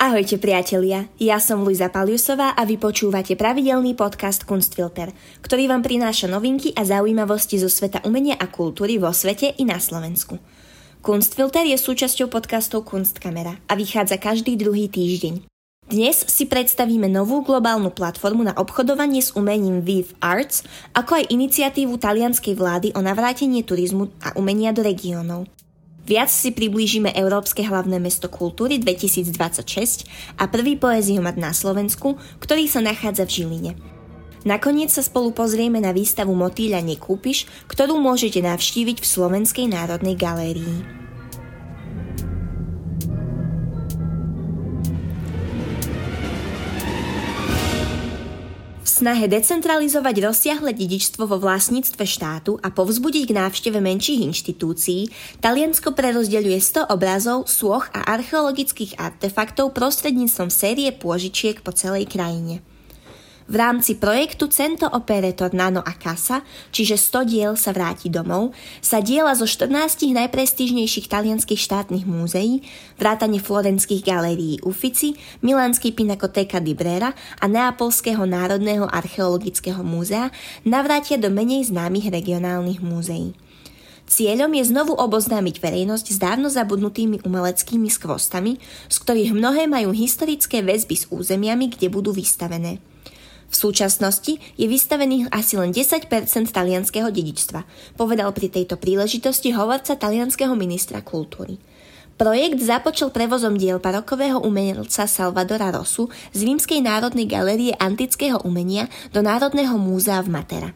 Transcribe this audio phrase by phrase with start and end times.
[0.00, 5.12] Ahojte priatelia, ja som Luisa Paliusová a vy počúvate pravidelný podcast Kunstfilter,
[5.44, 9.76] ktorý vám prináša novinky a zaujímavosti zo sveta umenia a kultúry vo svete i na
[9.76, 10.40] Slovensku.
[11.04, 15.44] Kunstfilter je súčasťou podcastov Kunstkamera a vychádza každý druhý týždeň.
[15.84, 20.64] Dnes si predstavíme novú globálnu platformu na obchodovanie s umením Viv Arts,
[20.96, 25.44] ako aj iniciatívu talianskej vlády o navrátenie turizmu a umenia do regiónov.
[26.10, 30.10] Viac si priblížime Európske hlavné mesto kultúry 2026
[30.42, 33.72] a prvý poéziomat na Slovensku, ktorý sa nachádza v Žiline.
[34.42, 40.82] Nakoniec sa spolu pozrieme na výstavu Motýľa nekúpiš, ktorú môžete navštíviť v Slovenskej národnej galérii.
[49.00, 55.08] Snahe decentralizovať rozsiahle dedičstvo vo vlastníctve štátu a povzbudiť k návšteve menších inštitúcií,
[55.40, 62.60] Taliansko prerozdeľuje 100 obrazov, sôch a archeologických artefaktov prostredníctvom série pôžičiek po celej krajine.
[63.50, 69.02] V rámci projektu Cento Opere Tornano a Casa, čiže 100 diel sa vráti domov, sa
[69.02, 72.62] diela zo 14 najprestížnejších talianských štátnych múzeí,
[72.94, 77.10] vrátane florenských galérií Uffizi, Milánskej Pinakotéka di Brera
[77.42, 80.30] a Neapolského národného archeologického múzea
[80.62, 83.34] navrátia do menej známych regionálnych múzeí.
[84.06, 90.62] Cieľom je znovu oboznámiť verejnosť s dávno zabudnutými umeleckými skvostami, z ktorých mnohé majú historické
[90.62, 92.78] väzby s územiami, kde budú vystavené.
[93.50, 96.06] V súčasnosti je vystavených asi len 10%
[96.54, 97.66] talianského dedičstva,
[97.98, 101.58] povedal pri tejto príležitosti hovorca talianského ministra kultúry.
[102.14, 109.24] Projekt započal prevozom diel parokového umelca Salvadora Rosu z Rímskej národnej galérie antického umenia do
[109.24, 110.70] Národného múzea v Matera.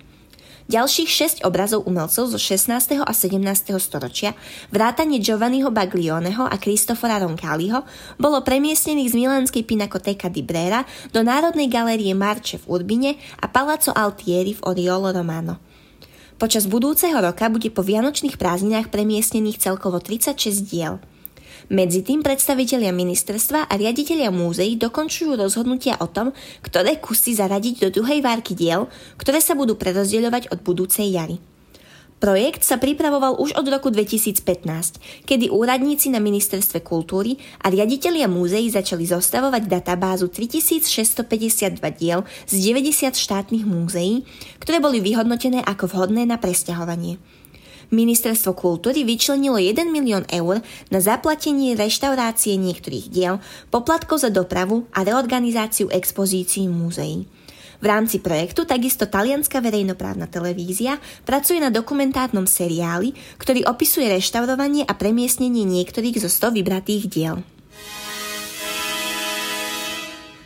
[0.65, 2.97] Ďalších 6 obrazov umelcov zo 16.
[3.05, 3.37] a 17.
[3.77, 4.33] storočia,
[4.73, 7.85] vrátane Giovanniho Baglioneho a Kristofora Roncalliho,
[8.17, 13.93] bolo premiestnených z Milánskej Pinakotéka di Brera do Národnej galérie Marče v Urbine a Palazzo
[13.93, 15.61] Altieri v Oriolo Romano.
[16.41, 20.97] Počas budúceho roka bude po vianočných prázdninách premiestnených celkovo 36 diel–
[21.73, 27.89] medzi tým predstavitelia ministerstva a riaditeľia múzeí dokončujú rozhodnutia o tom, ktoré kusy zaradiť do
[28.01, 31.41] druhej várky diel, ktoré sa budú prerozdeľovať od budúcej jary.
[32.25, 38.73] Projekt sa pripravoval už od roku 2015, kedy úradníci na Ministerstve kultúry a riaditeľia múzeí
[38.73, 44.25] začali zostavovať databázu 3652 diel z 90 štátnych múzeí,
[44.57, 47.44] ktoré boli vyhodnotené ako vhodné na presťahovanie.
[47.93, 55.05] Ministerstvo kultúry vyčlenilo 1 milión eur na zaplatenie reštaurácie niektorých diel, poplatkov za dopravu a
[55.05, 57.29] reorganizáciu expozícií múzeí.
[57.85, 60.97] V rámci projektu takisto talianská verejnoprávna televízia
[61.29, 67.37] pracuje na dokumentárnom seriáli, ktorý opisuje reštaurovanie a premiestnenie niektorých zo 100 vybratých diel.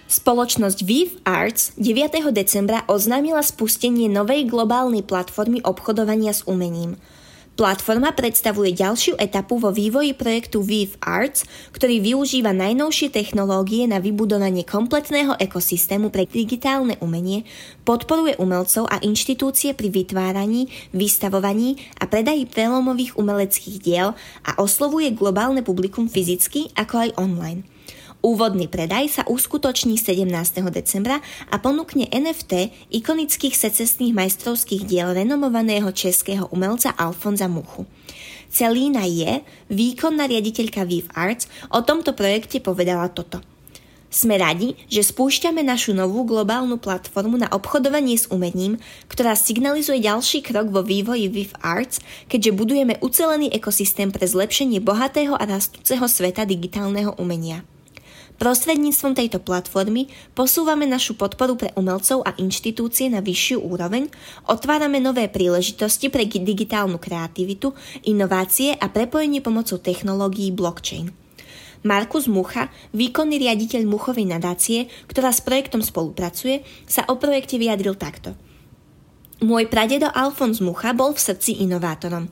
[0.08, 2.32] Spoločnosť Viv Arts 9.
[2.34, 6.98] decembra oznámila spustenie novej globálnej platformy obchodovania s umením–
[7.58, 11.42] Platforma predstavuje ďalšiu etapu vo vývoji projektu Viv Arts,
[11.74, 17.42] ktorý využíva najnovšie technológie na vybudovanie kompletného ekosystému pre digitálne umenie,
[17.82, 24.14] podporuje umelcov a inštitúcie pri vytváraní, vystavovaní a predaji prelomových umeleckých diel
[24.46, 27.66] a oslovuje globálne publikum fyzicky ako aj online.
[28.18, 30.26] Úvodný predaj sa uskutoční 17.
[30.74, 31.22] decembra
[31.54, 37.86] a ponúkne NFT ikonických secesných majstrovských diel renomovaného českého umelca Alfonza Muchu.
[38.50, 43.38] Celína je, výkonná riaditeľka Viv Arts, o tomto projekte povedala toto.
[44.10, 50.42] Sme radi, že spúšťame našu novú globálnu platformu na obchodovanie s umením, ktorá signalizuje ďalší
[50.42, 56.42] krok vo vývoji Viv Arts, keďže budujeme ucelený ekosystém pre zlepšenie bohatého a rastúceho sveta
[56.42, 57.62] digitálneho umenia.
[58.38, 64.06] Prostredníctvom tejto platformy posúvame našu podporu pre umelcov a inštitúcie na vyššiu úroveň,
[64.46, 67.74] otvárame nové príležitosti pre digitálnu kreativitu,
[68.06, 71.10] inovácie a prepojenie pomocou technológií blockchain.
[71.82, 78.38] Markus Mucha, výkonný riaditeľ Muchovej nadácie, ktorá s projektom spolupracuje, sa o projekte vyjadril takto.
[79.38, 82.26] Môj pradedo Alfons Mucha bol v srdci inovátorom.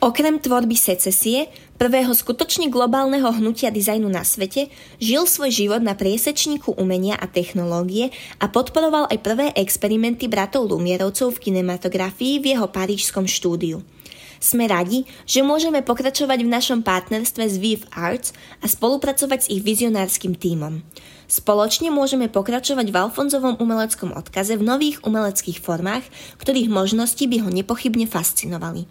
[0.00, 6.72] Okrem tvorby secesie, prvého skutočne globálneho hnutia dizajnu na svete, žil svoj život na priesečníku
[6.80, 8.08] umenia a technológie
[8.40, 13.84] a podporoval aj prvé experimenty bratov Lumierovcov v kinematografii v jeho parížskom štúdiu.
[14.40, 18.32] Sme radi, že môžeme pokračovať v našom partnerstve s Viv Arts
[18.64, 20.80] a spolupracovať s ich vizionárskym tímom.
[21.28, 26.08] Spoločne môžeme pokračovať v Alfonzovom umeleckom odkaze v nových umeleckých formách,
[26.40, 28.88] ktorých možnosti by ho nepochybne fascinovali.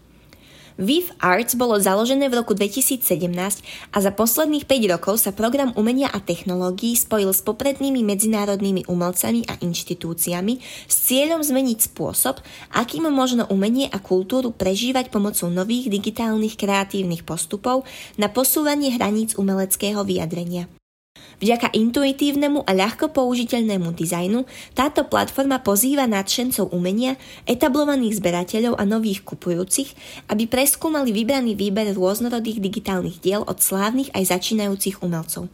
[0.80, 3.04] VIV Arts bolo založené v roku 2017
[3.92, 9.44] a za posledných 5 rokov sa program umenia a technológií spojil s poprednými medzinárodnými umelcami
[9.52, 12.40] a inštitúciami s cieľom zmeniť spôsob,
[12.72, 17.84] akým možno umenie a kultúru prežívať pomocou nových digitálnych kreatívnych postupov
[18.16, 20.79] na posúvanie hraníc umeleckého vyjadrenia.
[21.40, 24.44] Vďaka intuitívnemu a ľahko použiteľnému dizajnu
[24.76, 27.16] táto platforma pozýva nadšencov umenia,
[27.48, 29.96] etablovaných zberateľov a nových kupujúcich,
[30.28, 35.48] aby preskúmali vybraný výber rôznorodých digitálnych diel od slávnych aj začínajúcich umelcov.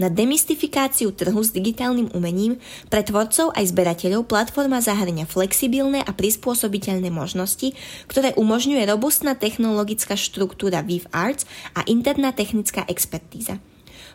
[0.00, 2.56] Na demystifikáciu trhu s digitálnym umením
[2.88, 7.76] pre tvorcov aj zberateľov platforma zahrňa flexibilné a prispôsobiteľné možnosti,
[8.08, 11.44] ktoré umožňuje robustná technologická štruktúra Viv Arts
[11.76, 13.60] a interná technická expertíza.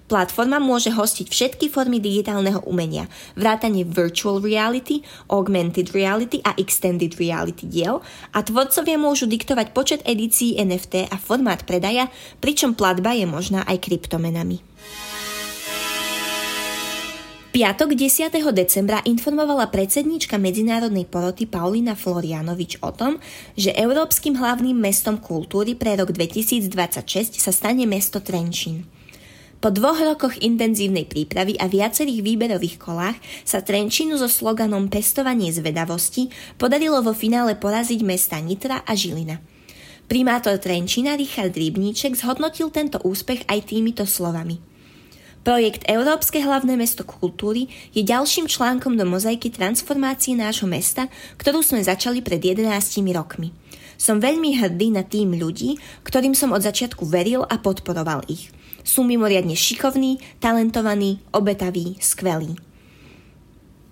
[0.05, 5.01] Platforma môže hostiť všetky formy digitálneho umenia, vrátanie virtual reality,
[5.33, 11.65] augmented reality a extended reality diel a tvorcovia môžu diktovať počet edícií NFT a formát
[11.65, 14.61] predaja, pričom platba je možná aj kryptomenami.
[17.55, 18.35] Piatok 10.
[18.51, 23.17] decembra informovala predsedníčka medzinárodnej poroty Paulina Florianovič o tom,
[23.55, 28.94] že európskym hlavným mestom kultúry pre rok 2026 sa stane mesto Trenčín.
[29.65, 36.29] Po dvoch rokoch intenzívnej prípravy a viacerých výberových kolách sa Trenčínu so sloganom Pestovanie zvedavosti
[36.62, 39.41] podarilo vo finále poraziť mesta Nitra a Žilina.
[40.06, 44.62] Primátor Trenčína Richard Rybníček zhodnotil tento úspech aj týmito slovami.
[45.41, 51.09] Projekt Európske hlavné mesto kultúry je ďalším článkom do mozaiky transformácie nášho mesta,
[51.41, 52.69] ktorú sme začali pred 11
[53.17, 53.50] rokmi.
[53.97, 58.53] Som veľmi hrdý na tým ľudí, ktorým som od začiatku veril a podporoval ich–
[58.85, 62.53] sú mimoriadne šikovní, talentovaní, obetaví, skvelí.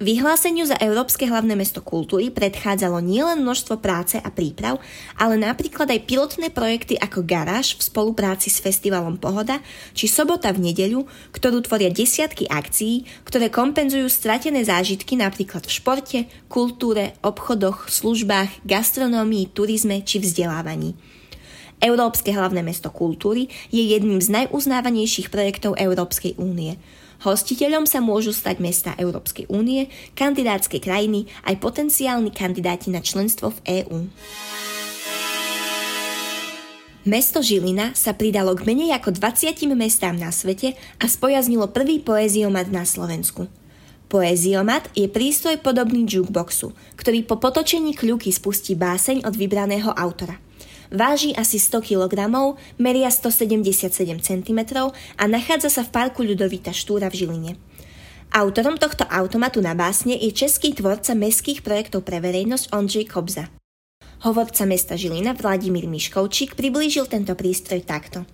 [0.04, 4.76] Vyhláseniu za Európske hlavné mesto kultúry predchádzalo nielen množstvo práce a príprav,
[5.16, 9.64] ale napríklad aj pilotné projekty ako Garáž v spolupráci s festivalom Pohoda
[9.96, 16.20] či Sobota v nedeľu, ktorú tvoria desiatky akcií, ktoré kompenzujú stratené zážitky napríklad v športe,
[16.52, 21.00] kultúre, obchodoch, službách, gastronómii, turizme či vzdelávaní.
[21.84, 26.80] Európske hlavné mesto kultúry je jedným z najuznávanejších projektov Európskej únie.
[27.28, 33.84] Hostiteľom sa môžu stať mesta Európskej únie, kandidátske krajiny aj potenciálni kandidáti na členstvo v
[33.84, 34.00] EÚ.
[37.04, 42.72] Mesto Žilina sa pridalo k menej ako 20 mestám na svete a spojaznilo prvý poéziomat
[42.72, 43.52] na Slovensku.
[44.08, 50.40] Poéziomat je prístroj podobný jukeboxu, ktorý po potočení kľuky spustí báseň od vybraného autora–
[50.94, 52.14] Váži asi 100 kg,
[52.78, 53.90] meria 177
[54.22, 54.60] cm
[55.18, 57.52] a nachádza sa v parku Ľudovita Štúra v Žiline.
[58.30, 63.50] Autorom tohto automatu na básne je český tvorca mestských projektov pre verejnosť Ondřej Kobza.
[64.22, 68.30] Hovorca mesta Žilina Vladimír Miškovčík priblížil tento prístroj takto.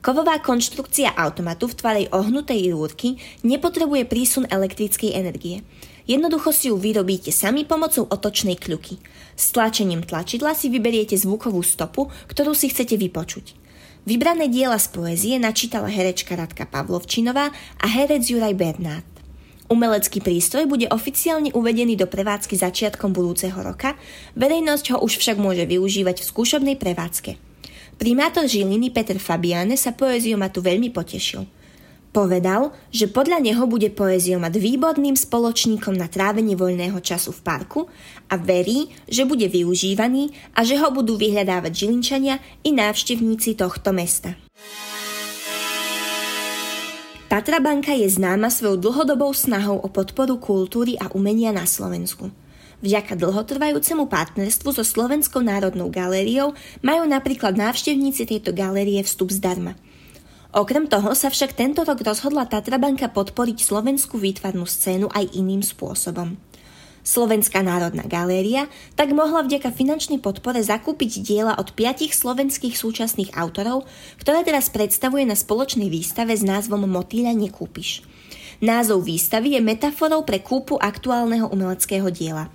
[0.00, 5.60] Kovová konštrukcia automatu v tvarej ohnutej rúrky nepotrebuje prísun elektrickej energie.
[6.08, 8.96] Jednoducho si ju vyrobíte sami pomocou otočnej kľuky.
[9.36, 13.52] S tlačením tlačidla si vyberiete zvukovú stopu, ktorú si chcete vypočuť.
[14.08, 19.04] Vybrané diela z poézie načítala herečka Radka Pavlovčinová a herec Juraj Bernát.
[19.68, 23.92] Umelecký prístroj bude oficiálne uvedený do prevádzky začiatkom budúceho roka,
[24.32, 27.36] verejnosť ho už však môže využívať v skúšobnej prevádzke.
[28.00, 31.44] Primátor Žiliny Peter Fabiane sa poéziomatu veľmi potešil–
[32.18, 37.80] Povedal, že podľa neho bude poéziomat výborným spoločníkom na trávenie voľného času v parku
[38.26, 44.34] a verí, že bude využívaný a že ho budú vyhľadávať žilinčania i návštevníci tohto mesta.
[47.30, 52.34] Tatra banka je známa svojou dlhodobou snahou o podporu kultúry a umenia na Slovensku.
[52.82, 56.50] Vďaka dlhotrvajúcemu partnerstvu so Slovenskou národnou galériou
[56.82, 59.78] majú napríklad návštevníci tejto galérie vstup zdarma–
[60.48, 66.40] Okrem toho sa však tento rok rozhodla Tatrabanka podporiť slovenskú výtvarnú scénu aj iným spôsobom.
[67.04, 73.84] Slovenská národná galéria tak mohla vďaka finančnej podpore zakúpiť diela od piatich slovenských súčasných autorov,
[74.20, 78.04] ktoré teraz predstavuje na spoločnej výstave s názvom Motýľa nekúpiš.
[78.64, 82.48] Názov výstavy je metaforou pre kúpu aktuálneho umeleckého diela.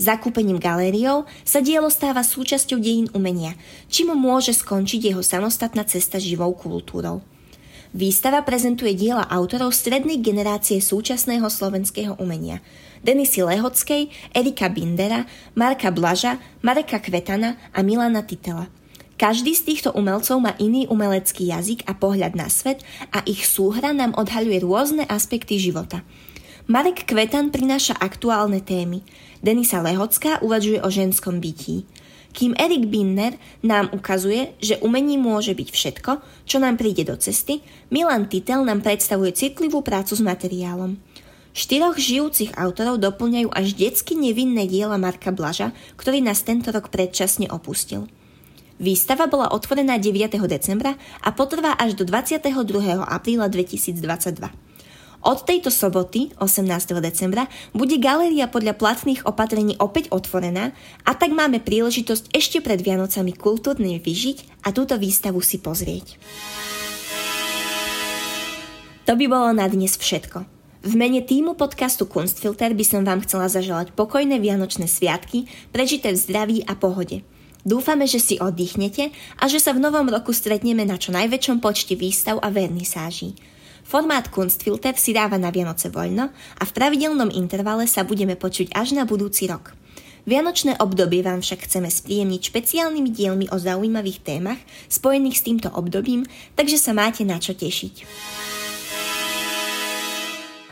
[0.00, 3.52] Zakúpením galériou sa dielo stáva súčasťou dejín umenia,
[3.92, 7.22] čím môže skončiť jeho samostatná cesta živou kultúrou.
[7.94, 12.58] Výstava prezentuje diela autorov strednej generácie súčasného slovenského umenia.
[13.06, 18.66] Denisy Lehockej, Erika Bindera, Marka Blaža, Mareka Kvetana a Milana Titela.
[19.14, 22.82] Každý z týchto umelcov má iný umelecký jazyk a pohľad na svet
[23.14, 26.02] a ich súhra nám odhaľuje rôzne aspekty života.
[26.66, 29.06] Marek Kvetan prináša aktuálne témy.
[29.38, 31.86] Denisa Lehocká uvažuje o ženskom bytí.
[32.34, 36.10] Kým Erik Binner nám ukazuje, že umení môže byť všetko,
[36.44, 37.62] čo nám príde do cesty,
[37.94, 40.98] Milan Titel nám predstavuje citlivú prácu s materiálom.
[41.54, 47.46] Štyroch žijúcich autorov doplňajú až detsky nevinné diela Marka Blaža, ktorý nás tento rok predčasne
[47.46, 48.10] opustil.
[48.82, 50.34] Výstava bola otvorená 9.
[50.50, 52.50] decembra a potrvá až do 22.
[53.06, 54.63] apríla 2022.
[55.24, 56.68] Od tejto soboty, 18.
[57.00, 63.32] decembra, bude galéria podľa platných opatrení opäť otvorená a tak máme príležitosť ešte pred Vianocami
[63.32, 66.20] kultúrne vyžiť a túto výstavu si pozrieť.
[69.08, 70.44] To by bolo na dnes všetko.
[70.84, 76.20] V mene týmu podcastu Kunstfilter by som vám chcela zaželať pokojné vianočné sviatky, prežité v
[76.20, 77.24] zdraví a pohode.
[77.64, 79.08] Dúfame, že si oddychnete
[79.40, 83.53] a že sa v novom roku stretneme na čo najväčšom počte výstav a vernisáží.
[83.84, 88.96] Formát Kunstfilter si dáva na Vianoce voľno a v pravidelnom intervale sa budeme počuť až
[88.96, 89.76] na budúci rok.
[90.24, 94.56] Vianočné obdobie vám však chceme spríjemniť špeciálnymi dielmi o zaujímavých témach
[94.88, 96.24] spojených s týmto obdobím,
[96.56, 97.94] takže sa máte na čo tešiť.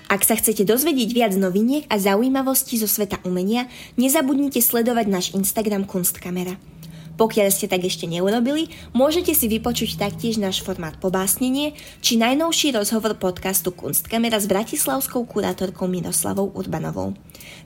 [0.09, 3.69] Ak sa chcete dozvedieť viac noviniek a zaujímavostí zo sveta umenia,
[4.01, 6.72] nezabudnite sledovať náš Instagram Kunstkamera.
[7.13, 13.21] Pokiaľ ste tak ešte neurobili, môžete si vypočuť taktiež náš formát Pobásnenie či najnovší rozhovor
[13.21, 17.13] podcastu Kunstkamera s bratislavskou kurátorkou Miroslavou Urbanovou.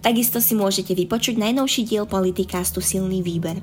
[0.02, 3.62] Takisto si môžete vypočuť najnovší diel politikástu Silný výber.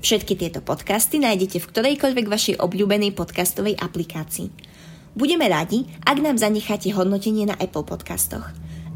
[0.00, 4.48] Všetky tieto podcasty nájdete v ktorejkoľvek vašej obľúbenej podcastovej aplikácii.
[5.14, 8.50] Budeme radi, ak nám zanecháte hodnotenie na Apple podcastoch.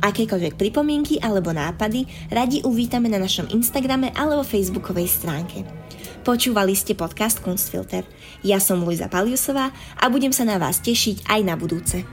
[0.04, 5.64] Akékoľvek pripomienky alebo nápady radi uvítame na našom Instagrame alebo Facebookovej stránke.
[6.20, 8.04] Počúvali ste podcast Kunstfilter.
[8.44, 12.04] Ja som Luisa Paliusová a budem sa na vás tešiť aj na budúce.